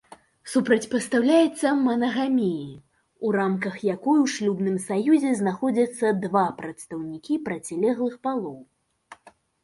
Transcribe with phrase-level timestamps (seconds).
[0.51, 2.69] Супрацьпастаўляецца манагаміі,
[3.27, 8.57] у рамках якой у шлюбным саюзе знаходзяцца два прадстаўнікі процілеглых палоў.